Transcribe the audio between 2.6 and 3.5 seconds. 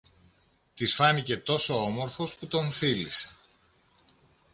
φίλησε.